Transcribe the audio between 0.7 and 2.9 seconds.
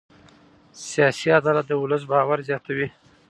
سیاسي عدالت د ولس باور زیاتوي